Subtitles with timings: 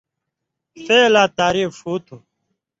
[0.85, 2.17] فعلاں تعریف ݜُو تُھو؟